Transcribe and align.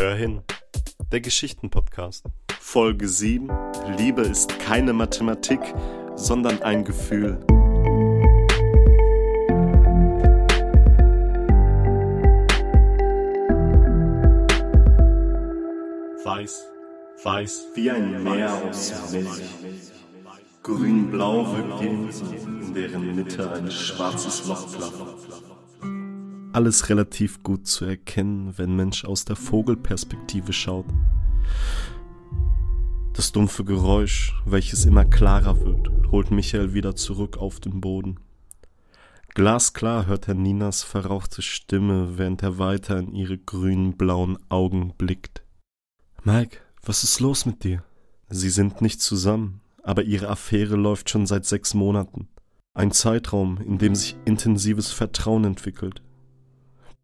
Hör 0.00 0.14
hin. 0.14 0.40
Der 1.12 1.20
Geschichtenpodcast. 1.20 2.24
Folge 2.58 3.06
7. 3.06 3.50
Liebe 3.98 4.22
ist 4.22 4.58
keine 4.58 4.94
Mathematik, 4.94 5.60
sondern 6.16 6.62
ein 6.62 6.84
Gefühl. 6.86 7.38
Weiß, 16.24 16.64
weiß 17.22 17.66
wie 17.74 17.90
ein 17.90 18.24
Meer 18.24 18.54
aus 18.54 19.12
Milch. 19.12 19.28
Grün-blau 20.62 21.46
wirkt 21.54 21.80
die 21.82 21.86
Insel, 21.88 22.34
in 22.38 22.72
deren 22.72 23.16
Mitte 23.16 23.52
ein 23.52 23.70
schwarzes 23.70 24.46
Loch 24.46 24.66
klappert. 24.74 25.18
Alles 26.52 26.88
relativ 26.88 27.44
gut 27.44 27.68
zu 27.68 27.84
erkennen, 27.84 28.58
wenn 28.58 28.74
Mensch 28.74 29.04
aus 29.04 29.24
der 29.24 29.36
Vogelperspektive 29.36 30.52
schaut. 30.52 30.86
Das 33.12 33.30
dumpfe 33.30 33.64
Geräusch, 33.64 34.34
welches 34.44 34.84
immer 34.84 35.04
klarer 35.04 35.60
wird, 35.60 35.90
holt 36.10 36.32
Michael 36.32 36.74
wieder 36.74 36.96
zurück 36.96 37.38
auf 37.38 37.60
den 37.60 37.80
Boden. 37.80 38.18
Glasklar 39.34 40.06
hört 40.06 40.26
er 40.26 40.34
Ninas 40.34 40.82
verrauchte 40.82 41.40
Stimme, 41.40 42.18
während 42.18 42.42
er 42.42 42.58
weiter 42.58 42.98
in 42.98 43.14
ihre 43.14 43.38
grünen 43.38 43.96
blauen 43.96 44.36
Augen 44.48 44.92
blickt. 44.98 45.44
Mike, 46.24 46.58
was 46.82 47.04
ist 47.04 47.20
los 47.20 47.46
mit 47.46 47.62
dir? 47.62 47.84
Sie 48.28 48.50
sind 48.50 48.80
nicht 48.80 49.00
zusammen, 49.00 49.60
aber 49.84 50.02
ihre 50.02 50.28
Affäre 50.28 50.74
läuft 50.74 51.10
schon 51.10 51.26
seit 51.26 51.46
sechs 51.46 51.74
Monaten. 51.74 52.28
Ein 52.74 52.90
Zeitraum, 52.90 53.58
in 53.60 53.78
dem 53.78 53.94
sich 53.94 54.16
intensives 54.24 54.90
Vertrauen 54.90 55.44
entwickelt. 55.44 56.02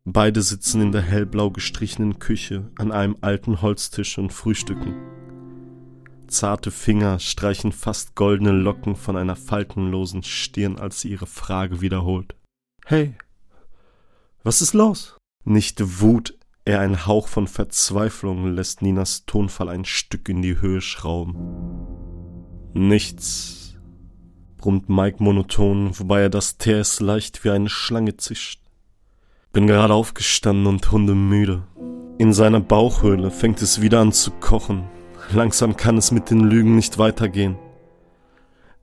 Beide 0.08 0.40
sitzen 0.40 0.80
in 0.80 0.92
der 0.92 1.02
hellblau 1.02 1.50
gestrichenen 1.50 2.20
Küche 2.20 2.70
an 2.78 2.92
einem 2.92 3.16
alten 3.22 3.60
Holztisch 3.60 4.18
und 4.18 4.32
frühstücken. 4.32 4.94
Zarte 6.28 6.70
Finger 6.70 7.18
streichen 7.18 7.72
fast 7.72 8.14
goldene 8.14 8.52
Locken 8.52 8.94
von 8.94 9.16
einer 9.16 9.34
faltenlosen 9.34 10.22
Stirn, 10.22 10.78
als 10.78 11.00
sie 11.00 11.10
ihre 11.10 11.26
Frage 11.26 11.80
wiederholt. 11.80 12.36
Hey, 12.84 13.16
was 14.44 14.62
ist 14.62 14.74
los? 14.74 15.16
Nicht 15.44 16.00
Wut, 16.00 16.38
eher 16.64 16.78
ein 16.78 17.06
Hauch 17.06 17.26
von 17.26 17.48
Verzweiflung 17.48 18.54
lässt 18.54 18.82
Ninas 18.82 19.26
Tonfall 19.26 19.68
ein 19.68 19.84
Stück 19.84 20.28
in 20.28 20.40
die 20.40 20.60
Höhe 20.60 20.82
schrauben. 20.82 21.34
Nichts, 22.74 23.76
brummt 24.56 24.88
Mike 24.88 25.20
monoton, 25.20 25.98
wobei 25.98 26.20
er 26.22 26.30
das 26.30 26.58
Teers 26.58 27.00
leicht 27.00 27.42
wie 27.42 27.50
eine 27.50 27.68
Schlange 27.68 28.16
zischt. 28.16 28.65
Bin 29.56 29.66
gerade 29.66 29.94
aufgestanden 29.94 30.66
und 30.66 30.92
hundemüde. 30.92 31.62
In 32.18 32.34
seiner 32.34 32.60
Bauchhöhle 32.60 33.30
fängt 33.30 33.62
es 33.62 33.80
wieder 33.80 34.00
an 34.00 34.12
zu 34.12 34.30
kochen. 34.32 34.84
Langsam 35.32 35.78
kann 35.78 35.96
es 35.96 36.10
mit 36.12 36.28
den 36.28 36.40
Lügen 36.40 36.76
nicht 36.76 36.98
weitergehen. 36.98 37.56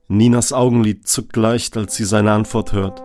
Ninas 0.08 0.52
Augenlid 0.52 1.06
zuckt 1.06 1.36
leicht, 1.36 1.76
als 1.76 1.94
sie 1.94 2.02
seine 2.02 2.32
Antwort 2.32 2.72
hört. 2.72 3.04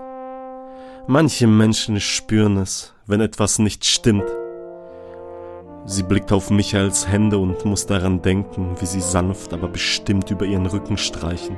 Manche 1.06 1.46
Menschen 1.46 2.00
spüren 2.00 2.58
es, 2.58 2.96
wenn 3.06 3.22
etwas 3.22 3.60
nicht 3.60 3.86
stimmt. 3.86 4.26
Sie 5.86 6.02
blickt 6.02 6.32
auf 6.32 6.50
Michaels 6.50 7.08
Hände 7.08 7.38
und 7.38 7.66
muss 7.66 7.86
daran 7.86 8.24
denken, 8.24 8.78
wie 8.80 8.88
sie 8.88 9.00
sanft, 9.00 9.54
aber 9.54 9.68
bestimmt 9.68 10.32
über 10.32 10.48
ihren 10.48 10.66
Rücken 10.66 10.98
streichen. 10.98 11.56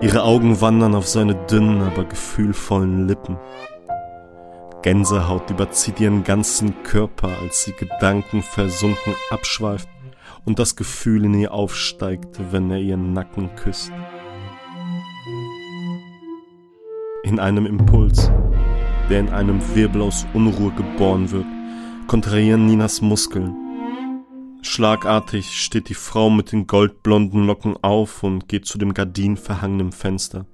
Ihre 0.00 0.22
Augen 0.22 0.60
wandern 0.60 0.94
auf 0.94 1.08
seine 1.08 1.34
dünnen, 1.34 1.80
aber 1.80 2.04
gefühlvollen 2.04 3.08
Lippen. 3.08 3.36
Gänsehaut 4.82 5.48
überzieht 5.48 6.00
ihren 6.00 6.24
ganzen 6.24 6.82
Körper, 6.82 7.30
als 7.40 7.64
sie 7.64 7.72
gedankenversunken 7.72 9.14
abschweift 9.30 9.88
und 10.44 10.58
das 10.58 10.74
Gefühl 10.74 11.24
in 11.24 11.34
ihr 11.34 11.52
aufsteigt, 11.52 12.40
wenn 12.50 12.70
er 12.70 12.78
ihren 12.78 13.12
Nacken 13.12 13.54
küsst. 13.54 13.92
In 17.22 17.38
einem 17.38 17.64
Impuls, 17.66 18.30
der 19.08 19.20
in 19.20 19.28
einem 19.28 19.60
Wirbel 19.76 20.02
aus 20.02 20.26
Unruhe 20.34 20.72
geboren 20.72 21.30
wird, 21.30 21.46
kontrahieren 22.08 22.66
Ninas 22.66 23.00
Muskeln. 23.00 23.54
Schlagartig 24.62 25.46
steht 25.46 25.88
die 25.88 25.94
Frau 25.94 26.28
mit 26.28 26.50
den 26.50 26.66
goldblonden 26.66 27.46
Locken 27.46 27.76
auf 27.82 28.24
und 28.24 28.48
geht 28.48 28.66
zu 28.66 28.78
dem 28.78 28.94
gardinenverhangenen 28.94 29.92
Fenster, 29.92 30.46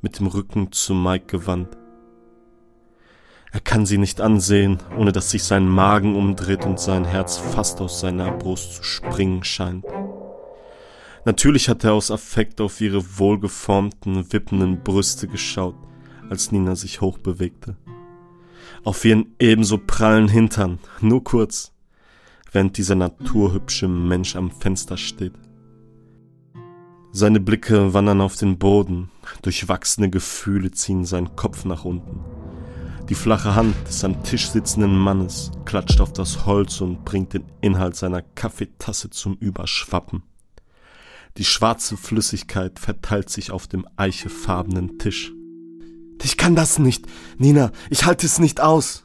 mit 0.00 0.18
dem 0.18 0.26
Rücken 0.26 0.72
zu 0.72 0.94
Mike 0.94 1.26
gewandt. 1.26 1.76
Er 3.54 3.60
kann 3.60 3.86
sie 3.86 3.98
nicht 3.98 4.20
ansehen, 4.20 4.78
ohne 4.98 5.12
dass 5.12 5.30
sich 5.30 5.44
sein 5.44 5.68
Magen 5.68 6.16
umdreht 6.16 6.66
und 6.66 6.80
sein 6.80 7.04
Herz 7.04 7.36
fast 7.36 7.80
aus 7.80 8.00
seiner 8.00 8.32
Brust 8.32 8.74
zu 8.74 8.82
springen 8.82 9.44
scheint. 9.44 9.84
Natürlich 11.24 11.68
hat 11.68 11.84
er 11.84 11.92
aus 11.92 12.10
Affekt 12.10 12.60
auf 12.60 12.80
ihre 12.80 13.16
wohlgeformten, 13.16 14.32
wippenden 14.32 14.82
Brüste 14.82 15.28
geschaut, 15.28 15.76
als 16.28 16.50
Nina 16.50 16.74
sich 16.74 17.00
hochbewegte. 17.00 17.76
Auf 18.82 19.04
ihren 19.04 19.36
ebenso 19.38 19.78
prallen 19.78 20.26
Hintern, 20.26 20.80
nur 21.00 21.22
kurz, 21.22 21.72
während 22.50 22.76
dieser 22.76 22.96
naturhübsche 22.96 23.86
Mensch 23.86 24.34
am 24.34 24.50
Fenster 24.50 24.96
steht. 24.96 25.34
Seine 27.12 27.38
Blicke 27.38 27.94
wandern 27.94 28.20
auf 28.20 28.34
den 28.34 28.58
Boden, 28.58 29.12
durchwachsene 29.42 30.10
Gefühle 30.10 30.72
ziehen 30.72 31.04
seinen 31.04 31.36
Kopf 31.36 31.64
nach 31.64 31.84
unten. 31.84 32.43
Die 33.10 33.14
flache 33.14 33.54
Hand 33.54 33.76
des 33.86 34.02
am 34.02 34.22
Tisch 34.22 34.48
sitzenden 34.48 34.96
Mannes 34.96 35.50
klatscht 35.66 36.00
auf 36.00 36.14
das 36.14 36.46
Holz 36.46 36.80
und 36.80 37.04
bringt 37.04 37.34
den 37.34 37.44
Inhalt 37.60 37.96
seiner 37.96 38.22
Kaffeetasse 38.22 39.10
zum 39.10 39.36
Überschwappen. 39.36 40.22
Die 41.36 41.44
schwarze 41.44 41.98
Flüssigkeit 41.98 42.78
verteilt 42.78 43.28
sich 43.28 43.50
auf 43.50 43.66
dem 43.66 43.86
eichefarbenen 43.96 44.98
Tisch. 44.98 45.32
Ich 46.22 46.38
kann 46.38 46.56
das 46.56 46.78
nicht. 46.78 47.04
Nina, 47.36 47.72
ich 47.90 48.06
halte 48.06 48.24
es 48.24 48.38
nicht 48.38 48.62
aus. 48.62 49.04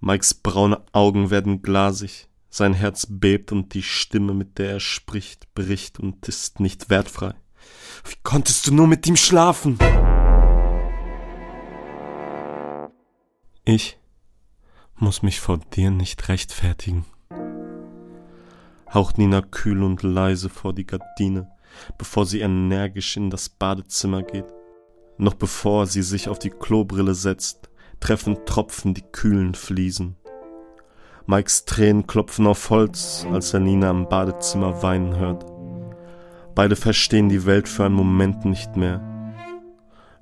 Mikes 0.00 0.34
braune 0.34 0.82
Augen 0.92 1.30
werden 1.30 1.62
glasig, 1.62 2.28
sein 2.50 2.74
Herz 2.74 3.06
bebt 3.08 3.52
und 3.52 3.72
die 3.72 3.82
Stimme, 3.82 4.34
mit 4.34 4.58
der 4.58 4.72
er 4.72 4.80
spricht, 4.80 5.54
bricht 5.54 5.98
und 5.98 6.28
ist 6.28 6.60
nicht 6.60 6.90
wertfrei. 6.90 7.32
Wie 8.04 8.16
konntest 8.22 8.66
du 8.66 8.74
nur 8.74 8.86
mit 8.86 9.06
ihm 9.06 9.16
schlafen? 9.16 9.78
Ich 13.72 14.00
muss 14.96 15.22
mich 15.22 15.38
vor 15.38 15.58
dir 15.58 15.92
nicht 15.92 16.28
rechtfertigen. 16.28 17.04
Haucht 18.92 19.16
Nina 19.16 19.42
kühl 19.42 19.84
und 19.84 20.02
leise 20.02 20.48
vor 20.48 20.72
die 20.72 20.84
Gardine, 20.84 21.48
bevor 21.96 22.26
sie 22.26 22.40
energisch 22.40 23.16
in 23.16 23.30
das 23.30 23.48
Badezimmer 23.48 24.24
geht. 24.24 24.52
Noch 25.18 25.34
bevor 25.34 25.86
sie 25.86 26.02
sich 26.02 26.28
auf 26.28 26.40
die 26.40 26.50
Klobrille 26.50 27.14
setzt, 27.14 27.70
treffen 28.00 28.44
Tropfen 28.44 28.92
die 28.92 29.04
kühlen 29.12 29.54
Fliesen. 29.54 30.16
Mikes 31.26 31.64
Tränen 31.64 32.08
klopfen 32.08 32.48
auf 32.48 32.70
Holz, 32.70 33.24
als 33.30 33.54
er 33.54 33.60
Nina 33.60 33.88
im 33.90 34.08
Badezimmer 34.08 34.82
weinen 34.82 35.14
hört. 35.14 35.46
Beide 36.56 36.74
verstehen 36.74 37.28
die 37.28 37.46
Welt 37.46 37.68
für 37.68 37.84
einen 37.84 37.94
Moment 37.94 38.44
nicht 38.44 38.74
mehr. 38.74 39.00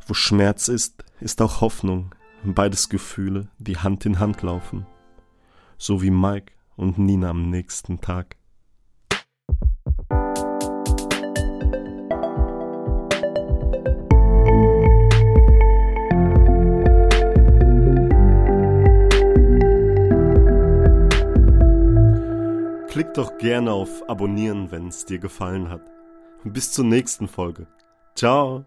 Wo 0.06 0.12
Schmerz 0.12 0.68
ist, 0.68 1.02
ist 1.22 1.40
auch 1.40 1.62
Hoffnung, 1.62 2.14
Beides 2.44 2.88
Gefühle, 2.88 3.48
die 3.58 3.78
Hand 3.78 4.06
in 4.06 4.18
Hand 4.18 4.42
laufen. 4.42 4.86
So 5.76 6.02
wie 6.02 6.10
Mike 6.10 6.52
und 6.76 6.98
Nina 6.98 7.30
am 7.30 7.50
nächsten 7.50 8.00
Tag. 8.00 8.36
Klick 22.88 23.14
doch 23.14 23.38
gerne 23.38 23.72
auf 23.72 24.08
Abonnieren, 24.08 24.70
wenn 24.70 24.88
es 24.88 25.04
dir 25.04 25.18
gefallen 25.18 25.68
hat. 25.68 25.82
Bis 26.44 26.72
zur 26.72 26.84
nächsten 26.84 27.28
Folge. 27.28 27.66
Ciao. 28.14 28.64